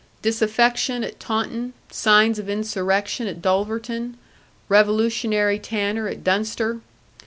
[0.23, 4.17] Disaffection at Taunton, signs of insurrection at Dulverton,
[4.67, 6.79] revolutionary tanner at Dunster!